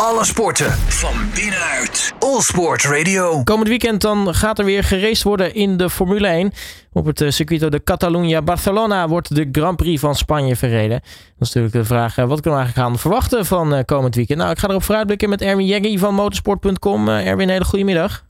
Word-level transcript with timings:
Alle 0.00 0.24
sporten 0.24 0.70
van 0.72 1.14
binnenuit. 1.34 2.14
All 2.18 2.40
Sport 2.40 2.84
Radio. 2.84 3.42
Komend 3.42 3.68
weekend 3.68 4.00
dan 4.00 4.34
gaat 4.34 4.58
er 4.58 4.64
weer 4.64 4.84
geraced 4.84 5.22
worden 5.22 5.54
in 5.54 5.76
de 5.76 5.90
Formule 5.90 6.26
1. 6.26 6.52
Op 6.92 7.04
het 7.04 7.20
eh, 7.20 7.30
circuito 7.30 7.68
de 7.68 7.82
Catalunya 7.82 8.42
Barcelona 8.42 9.08
wordt 9.08 9.34
de 9.34 9.48
Grand 9.52 9.76
Prix 9.76 10.00
van 10.00 10.14
Spanje 10.14 10.56
verreden. 10.56 11.00
Dat 11.00 11.48
is 11.48 11.54
natuurlijk 11.54 11.74
de 11.74 11.84
vraag, 11.84 12.18
eh, 12.18 12.24
wat 12.26 12.40
kunnen 12.40 12.58
we 12.58 12.64
eigenlijk 12.64 12.88
gaan 12.88 12.98
verwachten 12.98 13.46
van 13.46 13.74
eh, 13.74 13.84
komend 13.84 14.14
weekend? 14.14 14.38
Nou, 14.38 14.50
ik 14.50 14.58
ga 14.58 14.68
erop 14.68 14.82
vooruitblikken 14.82 15.28
met 15.28 15.42
Erwin 15.42 15.66
Jeggi 15.66 15.98
van 15.98 16.14
motorsport.com. 16.14 17.08
Erwin, 17.08 17.48
hele 17.48 17.64
goede 17.64 17.84
middag. 17.84 18.24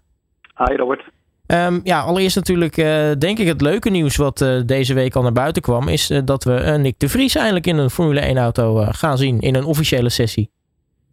Hi 0.56 0.76
Robert. 0.76 1.02
Um, 1.46 1.80
ja, 1.84 2.00
allereerst 2.00 2.36
natuurlijk 2.36 2.76
uh, 2.76 2.86
denk 3.18 3.38
ik 3.38 3.46
het 3.46 3.60
leuke 3.60 3.90
nieuws 3.90 4.16
wat 4.16 4.40
uh, 4.40 4.60
deze 4.66 4.94
week 4.94 5.14
al 5.14 5.22
naar 5.22 5.32
buiten 5.32 5.62
kwam, 5.62 5.88
is 5.88 6.10
uh, 6.10 6.18
dat 6.24 6.44
we 6.44 6.52
Nick 6.78 6.98
de 6.98 7.08
Vries 7.08 7.34
eindelijk 7.34 7.66
in 7.66 7.76
een 7.76 7.90
Formule 7.90 8.20
1 8.20 8.36
auto 8.36 8.86
gaan 8.90 9.18
zien 9.18 9.40
in 9.40 9.54
een 9.54 9.64
officiële 9.64 10.08
sessie. 10.08 10.54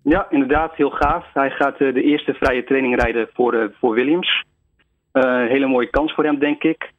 Ja, 0.04 0.28
inderdaad, 0.30 0.76
heel 0.76 0.90
gaaf. 0.90 1.26
Hij 1.34 1.50
gaat 1.50 1.78
de 1.78 2.02
eerste 2.02 2.34
vrije 2.34 2.64
training 2.64 3.02
rijden 3.02 3.30
voor, 3.34 3.72
voor 3.80 3.94
Williams. 3.94 4.44
Een 5.12 5.48
hele 5.48 5.68
mooie 5.68 5.90
kans 5.90 6.14
voor 6.14 6.24
hem, 6.24 6.40
denk 6.40 6.64
ik. 6.64 6.92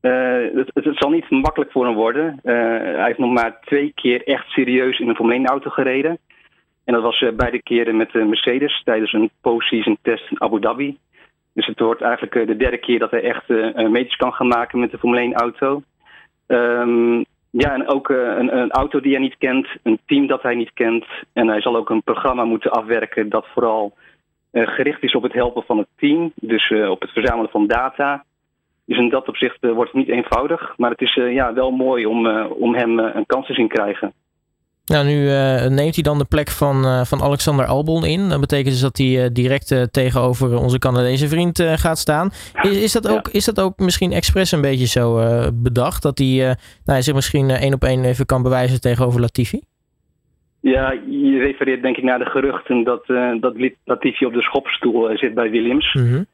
Het, 0.00 0.70
het, 0.74 0.98
zal 0.98 1.10
niet 1.10 1.30
makkelijk 1.30 1.72
voor 1.72 1.84
hem 1.84 1.94
worden. 1.94 2.38
hij 2.42 3.04
heeft 3.04 3.18
nog 3.18 3.32
maar 3.32 3.60
twee 3.60 3.92
keer 3.94 4.26
echt 4.26 4.48
serieus 4.48 4.98
in 4.98 5.08
een 5.08 5.14
Formule 5.14 5.36
1 5.36 5.46
auto 5.46 5.70
gereden. 5.70 6.18
En 6.84 6.94
dat 6.94 7.02
was 7.02 7.24
beide 7.36 7.62
keren 7.62 7.96
met 7.96 8.12
Mercedes 8.12 8.82
tijdens 8.84 9.12
een 9.12 9.30
post-season 9.40 9.98
test 10.02 10.30
in 10.30 10.42
Abu 10.42 10.60
Dhabi. 10.60 10.98
Dus 11.54 11.66
het 11.66 11.78
wordt 11.78 12.02
eigenlijk 12.02 12.34
eh, 12.34 12.46
de 12.46 12.56
derde 12.56 12.78
keer 12.78 12.98
dat 12.98 13.10
hij 13.10 13.22
echt 13.22 13.48
meters 13.74 14.16
kan 14.16 14.32
gaan 14.32 14.48
maken 14.48 14.78
met 14.78 14.90
de 14.90 14.98
Formule 14.98 15.20
1 15.20 15.34
auto. 15.34 15.82
Um, 16.46 17.24
ja, 17.50 17.72
en 17.74 17.88
ook 17.88 18.08
uh, 18.08 18.16
een, 18.18 18.56
een, 18.56 18.70
auto 18.70 19.00
die 19.00 19.12
hij 19.12 19.20
niet 19.20 19.38
kent, 19.38 19.68
een 19.82 19.98
team 20.06 20.26
dat 20.26 20.42
hij 20.42 20.54
niet 20.54 20.72
kent. 20.74 21.04
En 21.32 21.48
hij 21.48 21.60
zal 21.60 21.76
ook 21.76 21.90
een 21.90 22.02
programma 22.02 22.44
moeten 22.44 22.70
afwerken 22.70 23.28
dat 23.28 23.46
vooral 23.46 23.92
uh, 24.52 24.66
gericht 24.66 25.02
is 25.02 25.14
op 25.14 25.22
het 25.22 25.32
helpen 25.32 25.62
van 25.62 25.78
het 25.78 25.88
team. 25.96 26.32
Dus 26.34 26.70
uh, 26.70 26.90
op 26.90 27.00
het 27.00 27.10
verzamelen 27.10 27.50
van 27.50 27.66
data. 27.66 28.24
Dus 28.84 28.98
in 28.98 29.08
dat 29.08 29.28
opzicht 29.28 29.58
wordt 29.60 29.92
het 29.92 30.06
niet 30.06 30.16
eenvoudig. 30.16 30.74
Maar 30.76 30.90
het 30.90 31.00
is 31.00 31.14
ja, 31.14 31.52
wel 31.52 31.70
mooi 31.70 32.06
om, 32.06 32.26
om 32.42 32.74
hem 32.74 32.98
een 32.98 33.26
kans 33.26 33.46
te 33.46 33.54
zien 33.54 33.68
krijgen. 33.68 34.12
Nou, 34.88 35.06
nu 35.06 35.22
uh, 35.22 35.66
neemt 35.66 35.94
hij 35.94 36.02
dan 36.02 36.18
de 36.18 36.24
plek 36.24 36.50
van, 36.50 36.84
uh, 36.84 37.04
van 37.04 37.22
Alexander 37.22 37.66
Albon 37.66 38.04
in. 38.04 38.28
Dat 38.28 38.40
betekent 38.40 38.68
dus 38.68 38.80
dat 38.80 38.96
hij 38.96 39.06
uh, 39.06 39.26
direct 39.32 39.92
tegenover 39.92 40.58
onze 40.58 40.78
Canadese 40.78 41.28
vriend 41.28 41.62
gaat 41.62 41.98
staan. 41.98 42.30
Is, 42.62 42.82
is, 42.82 42.92
dat 42.92 43.08
ook, 43.08 43.28
is 43.28 43.44
dat 43.44 43.60
ook 43.60 43.78
misschien 43.78 44.12
expres 44.12 44.52
een 44.52 44.60
beetje 44.60 44.86
zo 44.86 45.20
bedacht? 45.54 46.02
Dat 46.02 46.18
hij 46.18 46.56
nou, 46.84 47.02
zich 47.02 47.14
misschien 47.14 47.50
één 47.50 47.74
op 47.74 47.84
één 47.84 48.04
even 48.04 48.26
kan 48.26 48.42
bewijzen 48.42 48.80
tegenover 48.80 49.20
Latifi? 49.20 49.60
Ja, 50.60 50.92
je 51.06 51.38
refereert 51.38 51.82
denk 51.82 51.96
ik 51.96 52.04
naar 52.04 52.18
de 52.18 52.30
geruchten 52.30 52.84
dat, 52.84 53.06
dat 53.40 53.54
Latifi 53.84 54.24
op 54.26 54.32
de 54.32 54.42
schopstoel 54.42 55.16
zit 55.16 55.34
bij 55.34 55.50
Williams. 55.50 55.94
Mm 55.94 56.06
-hmm. 56.06 56.26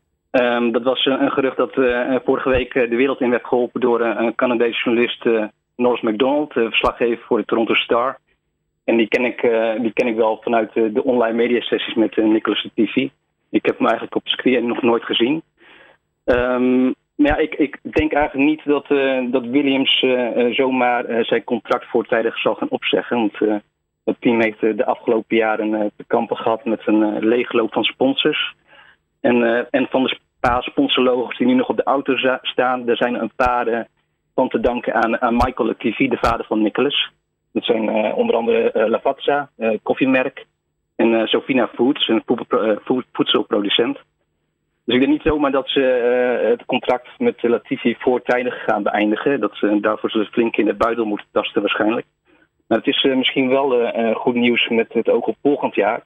um, 0.42 0.72
dat 0.72 0.82
was 0.82 1.06
een 1.06 1.30
gerucht 1.30 1.56
dat 1.56 1.72
vorige 2.24 2.48
week 2.48 2.72
de 2.72 2.96
wereld 2.96 3.20
in 3.20 3.30
werd 3.30 3.46
geholpen 3.46 3.80
door 3.80 4.00
een 4.00 4.34
Canadese 4.34 4.80
journalist, 4.84 5.24
Norris 5.76 6.02
McDonald, 6.02 6.52
verslaggever 6.52 7.24
voor 7.26 7.38
de 7.38 7.44
Toronto 7.44 7.74
Star. 7.74 8.18
En 8.84 8.96
die 8.96 9.08
ken 9.08 9.24
ik, 9.24 9.42
uh, 9.42 9.80
die 9.80 9.92
ken 9.92 10.06
ik 10.06 10.16
wel 10.16 10.40
vanuit 10.42 10.76
uh, 10.76 10.94
de 10.94 11.04
online 11.04 11.36
mediasessies 11.36 11.94
met 11.94 12.16
uh, 12.16 12.24
Nicolas 12.24 12.64
Latifi. 12.64 13.10
Ik 13.50 13.66
heb 13.66 13.78
hem 13.78 13.86
eigenlijk 13.86 14.16
op 14.16 14.28
screen 14.28 14.66
nog 14.66 14.82
nooit 14.82 15.04
gezien. 15.04 15.42
Um, 16.24 16.94
maar 17.14 17.26
ja, 17.26 17.36
ik, 17.36 17.54
ik 17.54 17.78
denk 17.82 18.12
eigenlijk 18.12 18.48
niet 18.48 18.64
dat, 18.64 18.86
dat 19.32 19.46
Williams 19.46 20.04
zomaar 20.50 21.24
zijn 21.24 21.44
contract 21.44 21.86
voortijdig 21.86 22.38
zal 22.38 22.54
gaan 22.54 22.68
opzeggen. 22.68 23.16
Want 23.16 23.62
het 24.04 24.16
team 24.20 24.40
heeft 24.40 24.60
de 24.60 24.86
afgelopen 24.86 25.36
jaren 25.36 25.92
te 25.96 26.04
kampen 26.06 26.36
gehad 26.36 26.64
met 26.64 26.86
een 26.86 27.26
leegloop 27.26 27.72
van 27.72 27.84
sponsors. 27.84 28.54
En, 29.20 29.66
en 29.70 29.86
van 29.90 30.02
de 30.04 30.18
paar 30.40 30.62
sponsorlogos 30.62 31.38
die 31.38 31.46
nu 31.46 31.54
nog 31.54 31.68
op 31.68 31.76
de 31.76 31.84
auto 31.84 32.16
staan, 32.42 32.84
daar 32.84 32.96
zijn 32.96 33.14
een 33.14 33.32
paar 33.36 33.86
van 34.34 34.48
te 34.48 34.60
danken 34.60 34.94
aan, 34.94 35.20
aan 35.22 35.34
Michael 35.34 35.68
Latifi, 35.68 36.08
de 36.08 36.18
vader 36.20 36.46
van 36.46 36.62
Nicolas. 36.62 37.12
Dat 37.54 37.64
zijn 37.64 37.84
uh, 37.88 38.16
onder 38.18 38.34
andere 38.34 38.72
uh, 38.74 38.86
Lavazza, 38.86 39.48
uh, 39.58 39.78
koffiemerk. 39.82 40.46
En 40.96 41.28
Sofina 41.28 41.68
Foods, 41.68 42.08
een 42.08 42.22
voedselproducent. 43.12 43.98
Dus 44.84 44.94
ik 44.94 45.00
denk 45.00 45.12
niet 45.12 45.22
zomaar 45.22 45.50
dat 45.50 45.68
ze 45.68 45.80
het 46.48 46.64
contract 46.64 47.08
met 47.18 47.42
Latifi 47.42 47.96
voortijdig 47.98 48.64
gaan 48.64 48.82
beëindigen. 48.82 49.40
Dat 49.40 49.56
ze, 49.56 49.80
daarvoor 49.80 50.10
zullen 50.10 50.26
flink 50.26 50.56
in 50.56 50.64
de 50.64 50.74
buidel 50.74 51.04
moeten 51.04 51.26
tasten 51.32 51.60
waarschijnlijk. 51.60 52.06
Maar 52.66 52.78
het 52.78 52.86
is 52.86 53.02
misschien 53.02 53.48
wel 53.48 53.90
goed 54.14 54.34
nieuws 54.34 54.68
met 54.68 54.92
het 54.92 55.08
oog 55.08 55.26
op 55.26 55.36
volgend 55.42 55.74
jaar. 55.74 56.02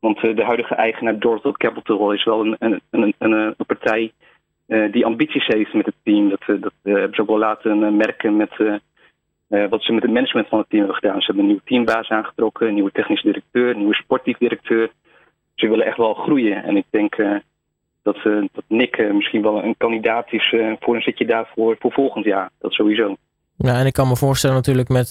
Want 0.00 0.20
de 0.20 0.44
huidige 0.44 0.74
eigenaar 0.74 1.18
Dortal 1.18 1.52
Capital 1.52 2.12
is 2.12 2.24
wel 2.24 2.40
een, 2.40 2.56
een, 2.58 3.14
een, 3.18 3.32
een 3.32 3.54
partij 3.66 4.12
die 4.90 5.04
ambities 5.04 5.46
heeft 5.46 5.74
met 5.74 5.86
het 5.86 5.94
team. 6.02 6.28
Dat, 6.28 6.60
dat 6.60 6.72
hebben 6.82 7.14
ze 7.14 7.20
ook 7.20 7.28
wel 7.28 7.38
laten 7.38 7.96
merken 7.96 8.36
met 8.36 8.80
uh, 9.50 9.68
wat 9.68 9.82
ze 9.82 9.92
met 9.92 10.02
het 10.02 10.12
management 10.12 10.48
van 10.48 10.58
het 10.58 10.68
team 10.68 10.82
hebben 10.82 11.00
gedaan. 11.00 11.20
Ze 11.20 11.26
hebben 11.26 11.42
een 11.42 11.50
nieuwe 11.50 11.64
teambaas 11.64 12.08
aangetrokken, 12.08 12.68
een 12.68 12.74
nieuwe 12.74 12.92
technisch 12.92 13.22
directeur, 13.22 13.70
een 13.70 13.76
nieuwe 13.76 13.94
sportief 13.94 14.38
directeur. 14.38 14.90
Ze 15.54 15.68
willen 15.68 15.86
echt 15.86 15.96
wel 15.96 16.14
groeien. 16.14 16.64
En 16.64 16.76
ik 16.76 16.84
denk 16.90 17.16
uh, 17.16 17.36
dat, 18.02 18.16
uh, 18.24 18.44
dat 18.52 18.64
Nick 18.68 19.12
misschien 19.12 19.42
wel 19.42 19.64
een 19.64 19.76
kandidaat 19.76 20.32
is 20.32 20.54
voor 20.80 20.94
een 20.94 21.02
zitje 21.02 21.26
daarvoor 21.26 21.76
voor 21.78 21.92
volgend 21.92 22.24
jaar. 22.24 22.50
Dat 22.58 22.72
sowieso. 22.72 23.16
Ja, 23.56 23.74
en 23.74 23.86
ik 23.86 23.92
kan 23.92 24.08
me 24.08 24.16
voorstellen 24.16 24.56
natuurlijk 24.56 24.88
met 24.88 25.10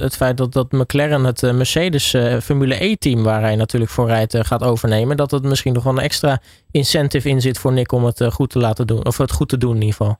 het 0.00 0.16
feit 0.16 0.36
dat, 0.36 0.52
dat 0.52 0.72
McLaren 0.72 1.24
het 1.24 1.42
Mercedes 1.42 2.16
Formule 2.42 2.84
E-team, 2.84 3.22
waar 3.22 3.40
hij 3.40 3.56
natuurlijk 3.56 3.90
voor 3.90 4.06
rijdt, 4.06 4.46
gaat 4.46 4.64
overnemen, 4.64 5.16
dat 5.16 5.30
het 5.30 5.42
misschien 5.42 5.72
nog 5.72 5.84
wel 5.84 5.92
een 5.92 6.02
extra 6.02 6.38
incentive 6.70 7.28
in 7.28 7.40
zit 7.40 7.58
voor 7.58 7.72
Nick 7.72 7.92
om 7.92 8.04
het 8.04 8.24
goed 8.32 8.50
te 8.50 8.58
laten 8.58 8.86
doen, 8.86 9.06
of 9.06 9.18
het 9.18 9.32
goed 9.32 9.48
te 9.48 9.58
doen 9.58 9.74
in 9.74 9.80
ieder 9.80 9.94
geval. 9.94 10.16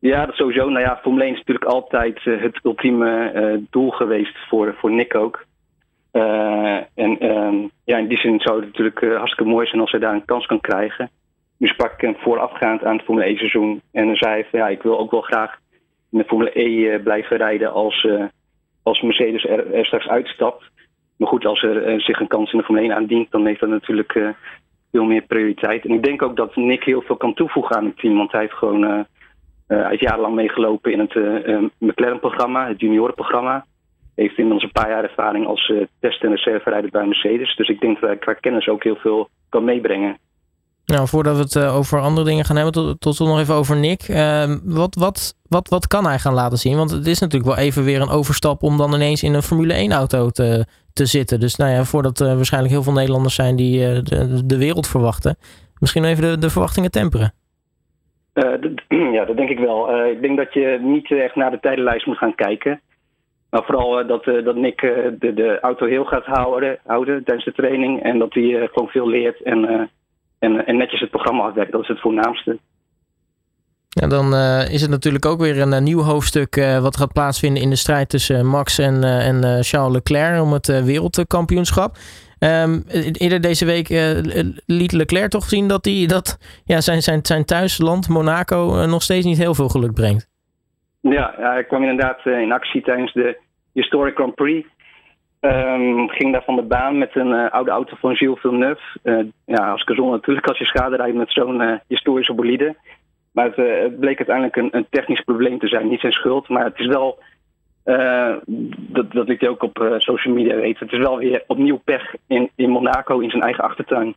Ja, 0.00 0.26
dat 0.26 0.34
sowieso. 0.34 0.68
Nou 0.68 0.84
ja, 0.84 0.98
Formule 1.02 1.24
1 1.24 1.32
is 1.32 1.38
natuurlijk 1.38 1.66
altijd 1.66 2.24
uh, 2.24 2.42
het 2.42 2.60
ultieme 2.62 3.32
uh, 3.34 3.64
doel 3.70 3.90
geweest 3.90 4.36
voor, 4.48 4.74
voor 4.78 4.90
Nick 4.90 5.14
ook. 5.14 5.44
Uh, 6.12 6.76
en 6.94 7.36
um, 7.36 7.70
ja, 7.84 7.98
in 7.98 8.08
die 8.08 8.18
zin 8.18 8.40
zou 8.40 8.56
het 8.56 8.66
natuurlijk 8.66 9.00
hartstikke 9.00 9.50
mooi 9.50 9.66
zijn 9.66 9.80
als 9.80 9.90
hij 9.90 10.00
daar 10.00 10.14
een 10.14 10.24
kans 10.24 10.46
kan 10.46 10.60
krijgen. 10.60 11.10
Nu 11.56 11.66
sprak 11.66 11.92
ik 11.92 12.00
hem 12.00 12.16
voorafgaand 12.18 12.84
aan 12.84 12.96
het 12.96 13.04
Formule 13.04 13.26
1 13.26 13.36
seizoen. 13.36 13.82
En 13.92 14.06
dan 14.06 14.16
zei 14.16 14.32
hij 14.32 14.46
van 14.50 14.58
ja, 14.58 14.68
ik 14.68 14.82
wil 14.82 14.98
ook 14.98 15.10
wel 15.10 15.20
graag 15.20 15.58
in 16.10 16.18
de 16.18 16.24
Formule 16.24 16.60
E 16.60 16.98
blijven 16.98 17.36
rijden 17.36 17.72
als, 17.72 18.08
als 18.82 19.00
Mercedes 19.00 19.44
er, 19.44 19.74
er, 19.74 19.86
straks 19.86 20.08
uitstapt. 20.08 20.64
Maar 21.16 21.28
goed, 21.28 21.44
als 21.44 21.62
er 21.62 22.00
zich 22.00 22.20
een 22.20 22.28
kans 22.28 22.52
in 22.52 22.58
de 22.58 22.64
Formule 22.64 22.86
1 22.86 22.96
aandient, 22.96 23.30
dan 23.30 23.46
heeft 23.46 23.60
dat 23.60 23.68
natuurlijk 23.68 24.34
veel 24.90 25.04
meer 25.04 25.22
prioriteit. 25.22 25.84
En 25.84 25.94
ik 25.94 26.02
denk 26.02 26.22
ook 26.22 26.36
dat 26.36 26.56
Nick 26.56 26.84
heel 26.84 27.02
veel 27.02 27.16
kan 27.16 27.34
toevoegen 27.34 27.76
aan 27.76 27.84
het 27.84 27.98
team, 27.98 28.16
want 28.16 28.32
hij 28.32 28.40
heeft 28.40 28.54
gewoon 28.54 29.06
hij 29.76 29.94
is 29.94 30.00
jarenlang 30.00 30.34
meegelopen 30.34 30.92
in 30.92 30.98
het 30.98 31.14
uh, 31.14 31.58
McLaren-programma, 31.78 32.68
het 32.68 32.80
juniorenprogramma. 32.80 33.64
Heeft 34.14 34.38
inmiddels 34.38 34.62
een 34.62 34.82
paar 34.82 34.90
jaar 34.90 35.04
ervaring 35.04 35.46
als 35.46 35.72
test- 36.00 36.24
en 36.24 36.30
reserverijder 36.30 36.90
bij 36.90 37.06
Mercedes. 37.06 37.56
Dus 37.56 37.68
ik 37.68 37.80
denk 37.80 38.00
dat 38.00 38.10
hij 38.10 38.18
qua 38.18 38.32
kennis 38.32 38.68
ook 38.68 38.82
heel 38.82 38.96
veel 38.96 39.28
kan 39.48 39.64
meebrengen. 39.64 40.18
Nou, 40.90 41.08
voordat 41.08 41.36
we 41.36 41.42
het 41.42 41.72
over 41.72 42.00
andere 42.00 42.26
dingen 42.26 42.44
gaan 42.44 42.56
hebben, 42.56 42.74
tot, 42.74 43.00
tot 43.00 43.18
nog 43.18 43.38
even 43.38 43.54
over 43.54 43.76
Nick. 43.76 44.02
Ehm, 44.02 44.58
wat, 44.64 44.94
wat, 44.94 45.34
wat, 45.48 45.68
wat 45.68 45.86
kan 45.86 46.06
hij 46.06 46.18
gaan 46.18 46.34
laten 46.34 46.58
zien? 46.58 46.76
Want 46.76 46.90
het 46.90 47.06
is 47.06 47.18
natuurlijk 47.18 47.54
wel 47.54 47.64
even 47.64 47.84
weer 47.84 48.00
een 48.00 48.08
overstap 48.08 48.62
om 48.62 48.76
dan 48.76 48.94
ineens 48.94 49.22
in 49.22 49.34
een 49.34 49.42
Formule 49.42 49.88
1-auto 49.88 50.30
te, 50.30 50.66
te 50.92 51.06
zitten. 51.06 51.40
Dus 51.40 51.56
nou 51.56 51.70
ja, 51.70 51.84
voordat 51.84 52.20
er 52.20 52.36
waarschijnlijk 52.36 52.72
heel 52.72 52.82
veel 52.82 52.92
Nederlanders 52.92 53.34
zijn 53.34 53.56
die 53.56 54.02
de, 54.02 54.46
de 54.46 54.58
wereld 54.58 54.86
verwachten, 54.86 55.36
misschien 55.78 56.04
even 56.04 56.22
de, 56.22 56.38
de 56.38 56.50
verwachtingen 56.50 56.90
temperen. 56.90 57.32
Uh, 58.44 59.12
ja, 59.16 59.24
dat 59.24 59.36
denk 59.36 59.48
ik 59.48 59.58
wel. 59.58 59.94
Uh, 59.94 60.10
ik 60.10 60.20
denk 60.20 60.36
dat 60.36 60.54
je 60.54 60.78
niet 60.82 61.10
echt 61.10 61.34
naar 61.34 61.50
de 61.50 61.60
tijdenlijst 61.60 62.06
moet 62.06 62.18
gaan 62.18 62.34
kijken. 62.34 62.80
Maar 63.50 63.64
vooral 63.64 64.00
uh, 64.00 64.08
dat, 64.08 64.24
dat 64.24 64.56
Nick 64.56 64.80
de, 64.80 65.34
de 65.34 65.60
auto 65.60 65.86
heel 65.86 66.04
gaat 66.04 66.24
houden, 66.24 66.78
houden 66.86 67.24
tijdens 67.24 67.44
de 67.44 67.52
training. 67.52 68.02
En 68.02 68.18
dat 68.18 68.34
hij 68.34 68.68
gewoon 68.72 68.88
veel 68.88 69.08
leert 69.08 69.42
en, 69.42 69.90
en, 70.38 70.66
en 70.66 70.76
netjes 70.76 71.00
het 71.00 71.10
programma 71.10 71.42
afwerkt. 71.42 71.72
Dat 71.72 71.82
is 71.82 71.88
het 71.88 72.00
voornaamste. 72.00 72.58
Ja, 73.88 74.06
dan 74.06 74.34
is 74.70 74.80
het 74.80 74.90
natuurlijk 74.90 75.26
ook 75.26 75.40
weer 75.40 75.60
een 75.60 75.82
nieuw 75.82 76.00
hoofdstuk 76.00 76.54
wat 76.80 76.96
gaat 76.96 77.12
plaatsvinden 77.12 77.62
in 77.62 77.70
de 77.70 77.76
strijd 77.76 78.08
tussen 78.08 78.46
Max 78.46 78.78
en, 78.78 79.04
en 79.04 79.64
Charles 79.64 79.92
Leclerc 79.92 80.42
om 80.42 80.52
het 80.52 80.84
wereldkampioenschap. 80.84 81.96
Um, 82.40 82.82
eerder 83.12 83.40
deze 83.40 83.64
week 83.64 83.88
uh, 83.88 84.20
liet 84.66 84.92
Leclerc 84.92 85.30
toch 85.30 85.44
zien 85.44 85.68
dat, 85.68 85.84
hij, 85.84 86.06
dat 86.06 86.38
ja, 86.64 86.80
zijn, 86.80 87.02
zijn, 87.02 87.20
zijn 87.22 87.44
thuisland, 87.44 88.08
Monaco, 88.08 88.76
uh, 88.76 88.86
nog 88.86 89.02
steeds 89.02 89.26
niet 89.26 89.38
heel 89.38 89.54
veel 89.54 89.68
geluk 89.68 89.94
brengt. 89.94 90.28
Ja, 91.00 91.34
hij 91.36 91.64
kwam 91.64 91.82
inderdaad 91.82 92.20
uh, 92.24 92.40
in 92.40 92.52
actie 92.52 92.82
tijdens 92.82 93.12
de 93.12 93.38
Historic 93.72 94.14
Grand 94.14 94.34
Prix. 94.34 94.68
Um, 95.40 96.08
ging 96.08 96.32
daar 96.32 96.44
van 96.44 96.56
de 96.56 96.62
baan 96.62 96.98
met 96.98 97.16
een 97.16 97.50
oude 97.50 97.70
auto 97.70 97.96
van 97.96 98.16
Gilles 98.16 98.40
Villeneuve. 98.40 98.82
ja, 99.44 99.70
als 99.70 99.84
kazon 99.84 100.10
natuurlijk 100.10 100.46
als 100.46 100.58
je 100.58 100.64
schade 100.64 100.96
rijdt 100.96 101.16
met 101.16 101.32
zo'n 101.32 101.80
historische 101.86 102.34
bolide. 102.34 102.76
Maar 103.32 103.44
het, 103.44 103.56
het, 103.56 104.00
bleek 104.00 104.16
uiteindelijk 104.18 104.56
een, 104.56 104.68
een, 104.72 104.86
technisch 104.90 105.20
probleem 105.20 105.58
te 105.58 105.68
zijn. 105.68 105.88
Niet 105.88 106.00
zijn 106.00 106.12
schuld, 106.12 106.48
maar 106.48 106.64
het 106.64 106.78
is 106.78 106.86
wel 106.86 107.18
dat, 108.76 109.12
dat 109.12 109.28
liet 109.28 109.40
hij 109.40 109.48
ook 109.48 109.62
op 109.62 109.94
social 109.98 110.34
media 110.34 110.54
weten. 110.54 110.84
Het 110.86 110.94
is 110.94 110.98
wel 110.98 111.18
weer 111.18 111.44
opnieuw 111.46 111.80
pech 111.84 112.14
in, 112.26 112.50
in 112.54 112.70
Monaco 112.70 113.18
in 113.18 113.30
zijn 113.30 113.42
eigen 113.42 113.64
achtertuin. 113.64 114.14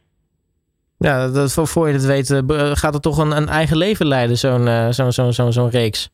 Ja, 0.98 1.28
dat, 1.28 1.54
voor 1.54 1.88
je 1.88 1.94
het 1.94 2.06
weet 2.06 2.44
gaat 2.74 2.94
het 2.94 3.04
toch 3.04 3.18
een, 3.18 3.32
een 3.32 3.48
eigen 3.48 3.78
leven 3.78 4.08
leiden, 4.08 4.38
zo'n 4.38 4.94
zo'n 4.94 5.12
zo'n 5.12 5.34
zo'n 5.34 5.52
zo'n 5.52 5.70
reeks. 5.70 6.12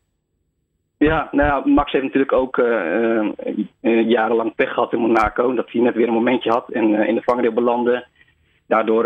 Ja, 0.96 1.28
nou 1.32 1.48
ja, 1.48 1.72
Max 1.72 1.92
heeft 1.92 2.04
natuurlijk 2.04 2.32
ook 2.32 2.56
jarenlang 3.80 4.54
pech 4.54 4.72
gehad 4.72 4.92
in 4.92 4.98
Monaco. 4.98 5.54
Dat 5.54 5.70
hij 5.72 5.80
net 5.80 5.94
weer 5.94 6.08
een 6.08 6.14
momentje 6.14 6.50
had 6.50 6.70
en 6.70 6.94
in 6.94 7.14
de 7.14 7.22
vangrail 7.22 7.52
belandde 7.52 8.06
daardoor 8.66 9.04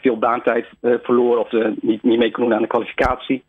veel 0.00 0.18
baantijd 0.18 0.66
verloren 0.80 1.40
of 1.40 1.52
niet, 1.80 2.02
niet 2.02 2.18
mee 2.18 2.30
kon 2.30 2.44
doen 2.44 2.54
aan 2.54 2.62
de 2.62 2.68
kwalificatie. 2.68 3.44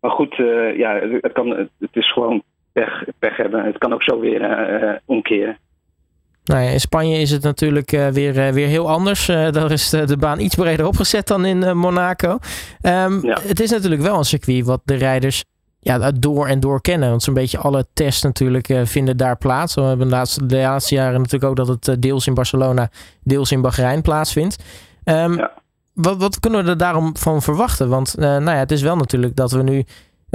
Maar 0.00 0.10
goed, 0.10 0.34
ja, 0.76 1.00
het, 1.20 1.32
kan, 1.32 1.50
het 1.78 1.90
is 1.92 2.12
gewoon 2.12 2.42
pech, 2.74 3.04
pech 3.18 3.36
hebben. 3.36 3.64
Het 3.64 3.78
kan 3.78 3.92
ook 3.92 4.02
zo 4.02 4.20
weer 4.20 5.00
omkeren. 5.04 5.58
Nou 6.44 6.62
ja, 6.62 6.70
in 6.70 6.80
Spanje 6.80 7.18
is 7.18 7.30
het 7.30 7.42
natuurlijk 7.42 7.90
weer, 7.90 8.52
weer 8.52 8.68
heel 8.68 8.90
anders. 8.90 9.26
daar 9.26 9.70
is 9.70 9.90
de, 9.90 10.16
baan 10.18 10.40
iets 10.40 10.54
breder 10.54 10.86
opgezet 10.86 11.26
dan 11.26 11.44
in 11.44 11.76
Monaco. 11.76 12.38
Um, 12.82 13.24
Het 13.24 13.60
is 13.60 13.70
natuurlijk 13.70 14.02
wel 14.02 14.18
een 14.18 14.24
circuit 14.24 14.64
wat 14.64 14.80
de 14.84 14.94
rijders 14.94 15.44
ja, 15.84 16.10
door 16.10 16.46
en 16.46 16.60
door 16.60 16.80
kennen. 16.80 17.08
Want 17.08 17.22
zo'n 17.22 17.34
beetje 17.34 17.58
alle 17.58 17.86
tests 17.92 18.22
natuurlijk 18.22 18.68
uh, 18.68 18.80
vinden 18.84 19.16
daar 19.16 19.36
plaats. 19.36 19.74
We 19.74 19.80
hebben 19.80 20.08
de 20.08 20.14
laatste, 20.14 20.46
de 20.46 20.56
laatste 20.56 20.94
jaren 20.94 21.20
natuurlijk 21.20 21.44
ook 21.44 21.66
dat 21.66 21.86
het 21.86 22.02
deels 22.02 22.26
in 22.26 22.34
Barcelona, 22.34 22.90
deels 23.22 23.52
in 23.52 23.60
Bahrein 23.60 24.02
plaatsvindt. 24.02 24.62
Um, 25.04 25.36
ja. 25.36 25.52
wat, 25.92 26.16
wat 26.16 26.40
kunnen 26.40 26.64
we 26.64 26.70
er 26.70 26.76
daarom 26.76 27.16
van 27.16 27.42
verwachten? 27.42 27.88
Want 27.88 28.14
uh, 28.18 28.24
nou 28.24 28.44
ja, 28.44 28.56
het 28.56 28.70
is 28.70 28.82
wel 28.82 28.96
natuurlijk 28.96 29.36
dat 29.36 29.52
we 29.52 29.62
nu 29.62 29.84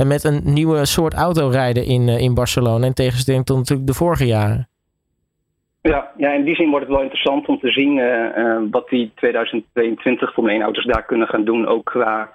met 0.07 0.23
een 0.23 0.41
nieuwe 0.43 0.85
soort 0.85 1.13
auto 1.13 1.47
rijden 1.47 1.85
in, 1.85 2.07
in 2.07 2.33
Barcelona. 2.33 2.85
In 2.85 2.93
tegenstelling 2.93 3.45
tot 3.45 3.57
natuurlijk 3.57 3.87
de 3.87 3.93
vorige 3.93 4.25
jaren. 4.25 4.67
Ja, 5.81 6.11
ja, 6.17 6.31
in 6.31 6.43
die 6.43 6.55
zin 6.55 6.69
wordt 6.69 6.85
het 6.85 6.93
wel 6.93 7.03
interessant 7.03 7.47
om 7.47 7.59
te 7.59 7.71
zien 7.71 8.01
wat 8.71 8.89
die 8.89 9.11
2022 9.15 10.33
Formule 10.33 10.53
1 10.53 10.63
auto's 10.63 10.85
daar 10.85 11.05
kunnen 11.05 11.27
gaan 11.27 11.43
doen. 11.43 11.67
Ook 11.67 11.85
qua 11.85 12.31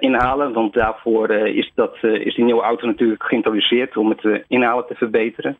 inhalen. 0.00 0.52
Want 0.52 0.72
daarvoor 0.72 1.30
is, 1.30 1.72
dat, 1.74 1.96
is 2.02 2.34
die 2.34 2.44
nieuwe 2.44 2.62
auto 2.62 2.86
natuurlijk 2.86 3.22
geïntroduceerd 3.22 3.96
om 3.96 4.08
het 4.08 4.44
inhalen 4.48 4.86
te 4.86 4.94
verbeteren. 4.94 5.56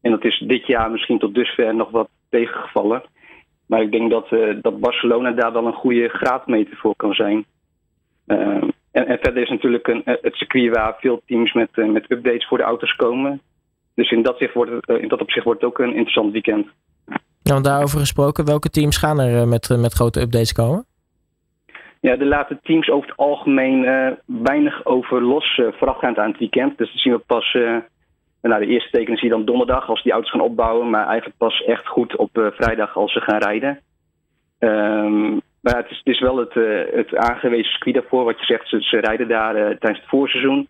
En 0.00 0.10
dat 0.10 0.24
is 0.24 0.44
dit 0.46 0.66
jaar 0.66 0.90
misschien 0.90 1.18
tot 1.18 1.34
dusver 1.34 1.74
nog 1.74 1.90
wat 1.90 2.08
tegengevallen. 2.30 3.02
Maar 3.66 3.82
ik 3.82 3.92
denk 3.92 4.10
dat, 4.10 4.28
dat 4.62 4.80
Barcelona 4.80 5.30
daar 5.30 5.52
wel 5.52 5.66
een 5.66 5.72
goede 5.72 6.08
graadmeter 6.08 6.76
voor 6.76 6.96
kan 6.96 7.12
zijn. 7.12 7.44
En, 8.98 9.06
en, 9.06 9.18
verder 9.20 9.42
is 9.42 9.48
natuurlijk 9.48 9.88
een, 9.88 10.02
het 10.04 10.34
circuit 10.34 10.74
waar 10.74 10.96
veel 10.98 11.22
teams 11.26 11.52
met, 11.52 11.76
met 11.76 12.10
updates 12.10 12.46
voor 12.46 12.58
de 12.58 12.64
auto's 12.64 12.96
komen. 12.96 13.40
Dus 13.94 14.10
in 14.10 14.22
dat, 14.22 14.50
wordt 14.54 14.70
het, 14.70 15.00
in 15.02 15.08
dat 15.08 15.20
opzicht 15.20 15.44
wordt 15.44 15.60
het 15.60 15.70
ook 15.70 15.78
een 15.78 15.94
interessant 15.94 16.32
weekend. 16.32 16.66
Ja, 17.42 17.52
want 17.52 17.64
daarover 17.64 17.98
gesproken, 17.98 18.44
welke 18.44 18.70
teams 18.70 18.96
gaan 18.96 19.20
er 19.20 19.48
met, 19.48 19.76
met 19.78 19.92
grote 19.92 20.20
updates 20.20 20.52
komen? 20.52 20.84
Ja, 22.00 22.16
de 22.16 22.24
laten 22.24 22.60
teams 22.62 22.90
over 22.90 23.08
het 23.08 23.18
algemeen 23.18 23.82
uh, 23.84 24.10
weinig 24.26 24.84
over 24.84 25.22
los 25.22 25.58
uh, 25.58 25.66
voorafgaand 25.72 26.18
aan 26.18 26.30
het 26.30 26.38
weekend. 26.38 26.78
Dus 26.78 26.92
dat 26.92 27.00
zien 27.00 27.12
we 27.12 27.18
pas, 27.18 27.54
uh, 27.54 27.76
nou, 28.42 28.64
de 28.64 28.70
eerste 28.70 28.90
tekenen 28.90 29.18
zie 29.18 29.28
je 29.28 29.34
dan 29.34 29.44
donderdag 29.44 29.88
als 29.88 30.02
die 30.02 30.12
auto's 30.12 30.30
gaan 30.30 30.40
opbouwen. 30.40 30.90
Maar 30.90 31.06
eigenlijk 31.06 31.38
pas 31.38 31.64
echt 31.64 31.86
goed 31.86 32.16
op 32.16 32.30
vrijdag 32.32 32.96
als 32.96 33.12
ze 33.12 33.20
gaan 33.20 33.38
rijden. 33.38 33.80
Um, 34.58 35.40
maar 35.68 35.82
het 35.82 35.90
is, 35.90 35.96
het 35.96 36.14
is 36.14 36.20
wel 36.20 36.36
het, 36.36 36.54
het 36.94 37.16
aangewezen 37.16 37.70
circuit 37.70 37.94
daarvoor. 37.94 38.24
Wat 38.24 38.38
je 38.38 38.44
zegt, 38.44 38.68
ze, 38.68 38.80
ze 38.80 38.98
rijden 38.98 39.28
daar 39.28 39.54
tijdens 39.54 40.00
het 40.00 40.08
voorseizoen. 40.08 40.68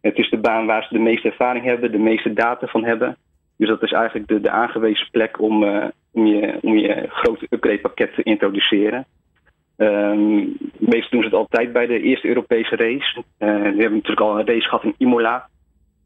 Het 0.00 0.18
is 0.18 0.30
de 0.30 0.38
baan 0.38 0.66
waar 0.66 0.82
ze 0.82 0.94
de 0.94 1.00
meeste 1.00 1.28
ervaring 1.28 1.64
hebben, 1.64 1.92
de 1.92 1.98
meeste 1.98 2.32
data 2.32 2.66
van 2.66 2.84
hebben. 2.84 3.16
Dus 3.56 3.68
dat 3.68 3.82
is 3.82 3.92
eigenlijk 3.92 4.28
de, 4.28 4.40
de 4.40 4.50
aangewezen 4.50 5.08
plek 5.10 5.40
om, 5.40 5.64
om, 6.12 6.26
je, 6.26 6.58
om 6.60 6.76
je 6.78 7.06
grote 7.08 7.46
upgrade 7.50 7.80
pakket 7.80 8.14
te 8.14 8.22
introduceren. 8.22 9.06
Um, 9.76 10.56
meestal 10.78 11.10
doen 11.10 11.20
ze 11.22 11.26
het 11.26 11.34
altijd 11.34 11.72
bij 11.72 11.86
de 11.86 12.00
eerste 12.00 12.28
Europese 12.28 12.76
race. 12.76 13.22
We 13.38 13.46
hebben 13.46 13.92
natuurlijk 13.92 14.20
al 14.20 14.38
een 14.38 14.46
race 14.46 14.68
gehad 14.68 14.84
in 14.84 14.94
Imola. 14.98 15.48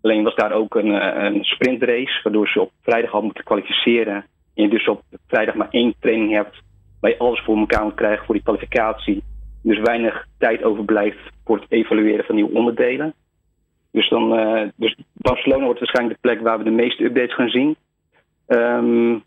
Alleen 0.02 0.22
was 0.22 0.34
daar 0.34 0.52
ook 0.52 0.74
een, 0.74 0.94
eh, 0.94 1.24
een 1.24 1.44
sprintrace, 1.44 2.20
waardoor 2.22 2.48
ze 2.48 2.60
op 2.60 2.70
vrijdag 2.82 3.12
al 3.12 3.22
moeten 3.22 3.44
kwalificeren. 3.44 4.14
En 4.54 4.62
je 4.62 4.68
dus 4.68 4.88
op 4.88 5.02
vrijdag 5.26 5.54
maar 5.54 5.68
één 5.70 5.94
training 6.00 6.32
hebt, 6.32 6.62
je 7.00 7.18
alles 7.18 7.40
voor 7.40 7.56
elkaar 7.56 7.84
moet 7.84 7.94
krijgen 7.94 8.24
voor 8.24 8.34
die 8.34 8.44
kwalificatie. 8.44 9.22
Dus 9.62 9.78
weinig 9.78 10.26
tijd 10.38 10.62
overblijft 10.62 11.18
voor 11.44 11.56
het 11.56 11.66
evalueren 11.68 12.24
van 12.24 12.34
nieuwe 12.34 12.54
onderdelen. 12.54 13.14
Dus, 13.92 14.08
dan, 14.08 14.38
uh, 14.38 14.68
dus 14.76 14.96
Barcelona 15.12 15.64
wordt 15.64 15.80
waarschijnlijk 15.80 16.20
de 16.20 16.28
plek 16.28 16.40
waar 16.40 16.58
we 16.58 16.64
de 16.64 16.70
meeste 16.70 17.04
updates 17.04 17.34
gaan 17.34 17.48
zien. 17.48 17.76
Um, 18.46 19.22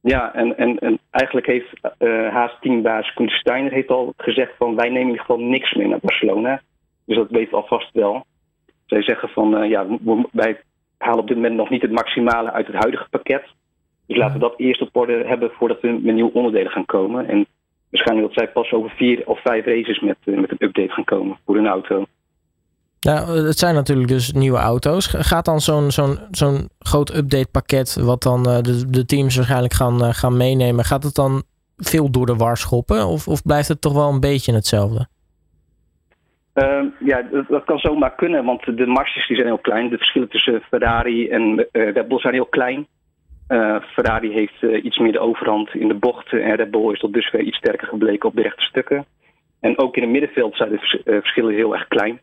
ja, 0.00 0.34
en, 0.34 0.56
en, 0.56 0.78
en 0.78 0.98
eigenlijk 1.10 1.46
heeft 1.46 1.68
uh, 1.98 2.28
Haas 2.28 2.56
teambaas 2.60 3.12
Koen 3.12 3.28
Steiner 3.28 3.72
heeft 3.72 3.88
al 3.88 4.12
gezegd 4.16 4.52
van 4.58 4.76
wij 4.76 4.88
nemen 4.88 5.00
in 5.00 5.08
ieder 5.08 5.20
geval 5.20 5.40
niks 5.40 5.74
meer 5.74 5.88
naar 5.88 5.98
Barcelona. 6.02 6.62
Dus 7.06 7.16
dat 7.16 7.30
weten 7.30 7.50
we 7.50 7.56
alvast 7.56 7.92
wel. 7.92 8.24
Zij 8.86 9.02
zeggen 9.02 9.28
van 9.28 9.62
uh, 9.62 9.70
ja, 9.70 9.86
wij 10.32 10.60
halen 10.98 11.20
op 11.20 11.26
dit 11.28 11.36
moment 11.36 11.56
nog 11.56 11.70
niet 11.70 11.82
het 11.82 11.90
maximale 11.90 12.52
uit 12.52 12.66
het 12.66 12.76
huidige 12.76 13.08
pakket. 13.10 13.44
Dus 14.06 14.16
laten 14.16 14.34
we 14.34 14.40
dat 14.40 14.54
eerst 14.56 14.80
op 14.80 14.96
orde 14.96 15.24
hebben 15.26 15.50
voordat 15.50 15.80
we 15.80 15.88
met 15.88 16.14
nieuwe 16.14 16.32
onderdelen 16.32 16.72
gaan 16.72 16.86
komen. 16.86 17.28
En 17.28 17.46
waarschijnlijk 17.90 18.28
dat 18.28 18.44
zij 18.44 18.52
pas 18.52 18.72
over 18.72 18.90
vier 18.90 19.22
of 19.26 19.40
vijf 19.42 19.64
races 19.64 20.00
met, 20.00 20.16
uh, 20.24 20.40
met 20.40 20.50
een 20.50 20.66
update 20.66 20.92
gaan 20.92 21.04
komen 21.04 21.38
voor 21.44 21.54
hun 21.54 21.66
auto. 21.66 22.04
Nou, 23.00 23.46
het 23.46 23.58
zijn 23.58 23.74
natuurlijk 23.74 24.08
dus 24.08 24.32
nieuwe 24.32 24.58
auto's. 24.58 25.06
Gaat 25.06 25.44
dan 25.44 25.60
zo'n 25.60 25.90
zo'n 25.90 26.18
zo'n 26.30 26.68
groot 26.78 27.14
update 27.16 27.48
pakket, 27.50 28.02
wat 28.02 28.22
dan 28.22 28.48
uh, 28.48 28.60
de, 28.60 28.90
de 28.90 29.04
teams 29.04 29.36
waarschijnlijk 29.36 29.74
gaan, 29.74 30.02
uh, 30.02 30.08
gaan 30.08 30.36
meenemen, 30.36 30.84
gaat 30.84 31.02
het 31.02 31.14
dan 31.14 31.42
veel 31.76 32.10
door 32.10 32.26
de 32.26 32.36
war 32.36 32.56
schoppen? 32.56 33.06
Of, 33.06 33.28
of 33.28 33.42
blijft 33.42 33.68
het 33.68 33.80
toch 33.80 33.92
wel 33.92 34.08
een 34.08 34.20
beetje 34.20 34.54
hetzelfde? 34.54 35.06
Uh, 36.54 36.82
ja, 36.98 37.22
dat, 37.22 37.48
dat, 37.48 37.64
kan 37.64 37.78
zomaar 37.78 38.14
kunnen, 38.14 38.44
want 38.44 38.64
de 38.76 38.86
marges 38.86 39.26
die 39.26 39.36
zijn 39.36 39.48
heel 39.48 39.58
klein. 39.58 39.88
De 39.88 39.96
verschillen 39.96 40.28
tussen 40.28 40.60
Ferrari 40.60 41.28
en 41.28 41.42
uh, 41.72 41.92
Red 41.92 42.08
Bull 42.08 42.18
zijn 42.18 42.34
heel 42.34 42.46
klein. 42.46 42.86
Ferrari 43.92 44.32
heeft 44.32 44.82
iets 44.84 44.98
meer 44.98 45.12
de 45.12 45.18
overhand 45.18 45.74
in 45.74 45.88
de 45.88 45.94
bochten 45.94 46.44
en 46.44 46.56
Red 46.56 46.70
Bull 46.70 46.92
is 46.92 46.98
tot 46.98 47.12
dusver 47.12 47.40
iets 47.40 47.56
sterker 47.56 47.88
gebleken 47.88 48.28
op 48.28 48.34
de 48.34 48.42
rechte 48.42 48.62
stukken. 48.62 49.04
En 49.60 49.78
ook 49.78 49.96
in 49.96 50.02
het 50.02 50.10
middenveld 50.10 50.56
zijn 50.56 50.70
de 50.70 51.02
verschillen 51.04 51.54
heel 51.54 51.74
erg 51.74 51.88
klein. 51.88 52.20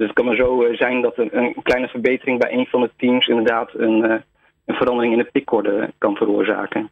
Dus 0.00 0.08
het 0.08 0.16
kan 0.16 0.24
maar 0.24 0.36
zo 0.36 0.62
eh, 0.62 0.76
zijn 0.76 1.02
dat 1.02 1.18
een, 1.18 1.38
een, 1.38 1.54
kleine 1.62 1.88
verbetering 1.88 2.38
bij 2.38 2.52
een 2.52 2.66
van 2.66 2.80
de 2.80 2.90
teams 2.96 3.26
inderdaad 3.26 3.70
een, 3.74 4.04
eh, 4.04 4.16
een 4.64 4.74
verandering 4.74 5.12
in 5.12 5.18
de 5.18 5.30
pickorde 5.32 5.92
kan 5.98 6.16
veroorzaken. 6.16 6.90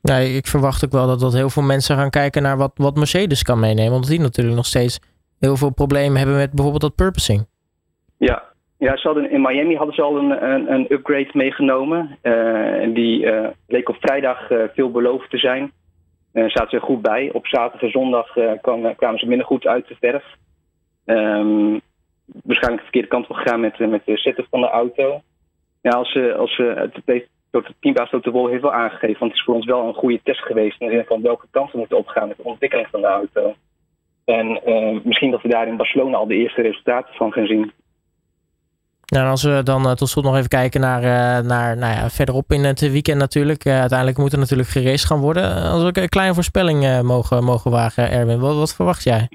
Ja, 0.00 0.16
ik 0.16 0.46
verwacht 0.46 0.84
ook 0.84 0.92
wel 0.92 1.06
dat, 1.06 1.20
dat 1.20 1.32
heel 1.32 1.50
veel 1.50 1.62
mensen 1.62 1.96
gaan 1.96 2.10
kijken 2.10 2.42
naar 2.42 2.56
wat, 2.56 2.72
wat 2.74 2.96
Mercedes 2.96 3.42
kan 3.42 3.60
meenemen. 3.60 3.92
Omdat 3.92 4.10
die 4.10 4.20
natuurlijk 4.20 4.56
nog 4.56 4.66
steeds 4.66 5.00
heel 5.38 5.56
veel 5.56 5.70
problemen 5.70 6.16
hebben 6.16 6.36
met 6.36 6.50
bijvoorbeeld 6.50 6.82
dat 6.82 6.94
purposing. 6.94 7.46
Ja, 8.16 8.51
ja 8.82 8.96
ze 8.96 9.06
hadden, 9.06 9.30
in 9.30 9.40
Miami 9.40 9.76
hadden 9.76 9.94
ze 9.94 10.02
al 10.02 10.16
een, 10.16 10.50
een, 10.50 10.72
een 10.72 10.86
upgrade 10.92 11.30
meegenomen. 11.32 12.18
Uh, 12.22 12.82
en 12.82 12.92
die 12.92 13.24
uh, 13.24 13.48
leek 13.66 13.88
op 13.88 13.96
vrijdag 14.00 14.50
uh, 14.50 14.62
veelbelovend 14.74 15.30
te 15.30 15.38
zijn. 15.38 15.72
Uh, 16.32 16.48
zaten 16.48 16.70
ze 16.70 16.84
goed 16.84 17.02
bij. 17.02 17.30
Op 17.32 17.46
zaterdag 17.46 17.82
en 17.82 17.90
zondag 17.90 18.32
kwamen, 18.60 19.18
ze 19.18 19.26
minder 19.26 19.46
goed 19.46 19.66
uit 19.66 19.88
de 19.88 19.96
verf. 20.00 20.24
Um, 21.06 21.80
waarschijnlijk 22.42 22.82
de 22.82 22.90
verkeerde 22.90 23.08
kant 23.08 23.26
op 23.26 23.36
gegaan 23.36 23.60
met, 23.60 23.78
met 23.78 24.02
de 24.04 24.16
zetten 24.16 24.46
van 24.50 24.60
de 24.60 24.68
auto. 24.68 25.20
Ja, 25.80 25.90
als, 25.90 26.18
als, 26.36 26.56
het, 26.56 26.94
het, 27.04 27.28
het 27.50 27.74
teambaas 27.80 28.10
de 28.10 28.30
Wol 28.30 28.46
heeft 28.46 28.62
wel 28.62 28.72
aangegeven, 28.72 29.18
want 29.18 29.30
het 29.30 29.40
is 29.40 29.44
voor 29.44 29.54
ons 29.54 29.66
wel 29.66 29.86
een 29.86 29.94
goede 29.94 30.20
test 30.22 30.40
geweest 30.40 30.80
in 30.80 30.88
de 30.88 31.04
van 31.06 31.22
welke 31.22 31.46
kant 31.50 31.72
we 31.72 31.78
moeten 31.78 31.96
opgaan 31.96 32.28
met 32.28 32.36
de 32.36 32.44
ontwikkeling 32.44 32.88
van 32.90 33.00
de 33.00 33.06
auto. 33.06 33.54
En 34.24 34.60
misschien 35.04 35.30
dat 35.30 35.42
we 35.42 35.48
daar 35.48 35.68
in 35.68 35.76
Barcelona 35.76 36.16
al 36.16 36.26
de 36.26 36.34
eerste 36.34 36.62
resultaten 36.62 37.14
van 37.14 37.32
gaan 37.32 37.46
zien. 37.46 37.72
Nou, 39.16 39.28
als 39.28 39.42
we 39.42 39.62
dan 39.62 39.82
uh, 39.82 39.92
tot 39.92 40.08
slot 40.08 40.24
nog 40.24 40.36
even 40.36 40.48
kijken 40.48 40.80
naar, 40.80 41.02
uh, 41.02 41.48
naar 41.48 41.76
nou 41.76 41.92
ja, 41.94 42.08
verderop 42.08 42.52
in 42.52 42.64
het 42.64 42.80
weekend 42.80 43.18
natuurlijk. 43.18 43.64
Uh, 43.64 43.80
uiteindelijk 43.80 44.18
moet 44.18 44.32
er 44.32 44.38
natuurlijk 44.38 44.68
geraced 44.68 45.06
gaan 45.06 45.20
worden. 45.20 45.44
Als 45.72 45.82
we 45.82 46.00
een 46.00 46.08
kleine 46.08 46.34
voorspelling 46.34 47.02
mogen, 47.02 47.44
mogen 47.44 47.70
wagen, 47.70 48.10
Erwin, 48.10 48.40
wat, 48.40 48.74
verwacht 48.74 49.02
jij? 49.04 49.28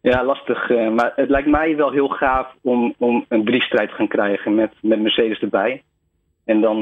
Ja. 0.00 0.24
Lastig. 0.24 0.68
Maar 0.68 1.12
het 1.16 1.28
lijkt 1.28 1.48
mij 1.48 1.76
wel 1.76 1.90
heel 1.90 2.08
gaaf 2.08 2.46
om, 2.62 2.94
om 2.98 3.24
een 3.28 3.44
driestrijd 3.44 3.88
te 3.88 3.94
gaan 3.94 4.08
krijgen 4.08 4.54
met, 4.54 4.72
met 4.80 5.00
Mercedes 5.00 5.38
erbij. 5.38 5.82
En 6.44 6.60
dan, 6.60 6.78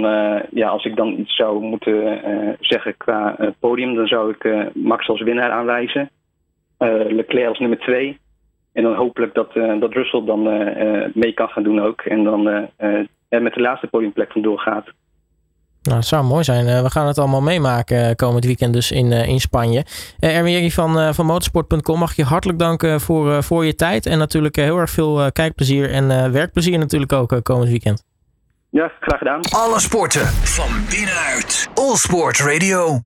ja, 0.50 0.68
als 0.68 0.84
ik 0.84 0.96
dan 0.96 1.18
iets 1.18 1.36
zou 1.36 1.62
moeten 1.62 2.20
zeggen 2.60 2.96
qua 2.96 3.36
podium, 3.60 3.94
dan 3.94 4.06
zou 4.06 4.34
ik 4.38 4.72
Max 4.74 5.08
als 5.08 5.22
winnaar 5.22 5.50
aanwijzen. 5.50 6.10
Leclerc 7.08 7.48
als 7.48 7.58
nummer 7.58 7.78
twee. 7.78 8.18
En 8.72 8.82
dan 8.82 8.94
hopelijk 8.94 9.34
dat, 9.34 9.52
dat 9.80 9.92
Russell 9.92 10.24
dan 10.24 10.42
mee 11.14 11.32
kan 11.32 11.48
gaan 11.48 11.62
doen 11.62 11.80
ook. 11.80 12.00
En 12.00 12.24
dan 12.24 12.42
met 13.28 13.54
de 13.54 13.60
laatste 13.60 13.86
podiumplek 13.86 14.32
vandoor 14.32 14.58
gaat. 14.58 14.84
Nou, 15.82 15.96
het 15.96 16.06
zou 16.06 16.24
mooi 16.24 16.44
zijn. 16.44 16.66
Eh, 16.66 16.82
we 16.82 16.90
gaan 16.90 17.06
het 17.06 17.18
allemaal 17.18 17.40
meemaken 17.40 18.08
eh, 18.08 18.14
komend 18.14 18.44
weekend 18.44 18.72
dus 18.72 18.90
in, 18.90 19.12
eh, 19.12 19.28
in 19.28 19.40
Spanje. 19.40 19.84
Erwin 20.18 20.70
van, 20.70 21.14
van 21.14 21.26
motorsport.com 21.26 21.98
mag 21.98 22.16
je 22.16 22.24
hartelijk 22.24 22.58
danken 22.58 23.00
voor, 23.00 23.42
voor 23.42 23.64
je 23.64 23.74
tijd. 23.74 24.06
En 24.06 24.18
natuurlijk 24.18 24.56
heel 24.56 24.78
erg 24.78 24.90
veel 24.90 25.32
kijkplezier 25.32 25.90
en 25.90 26.32
werkplezier 26.32 26.78
natuurlijk 26.78 27.12
ook 27.12 27.40
komend 27.42 27.68
weekend. 27.68 28.04
Ja, 28.70 28.92
graag 29.00 29.18
gedaan. 29.18 29.40
Alle 29.40 29.80
sporten 29.80 30.26
van 30.26 30.70
binnenuit. 30.90 31.70
All 31.74 31.96
Sport 31.96 32.38
Radio. 32.38 32.98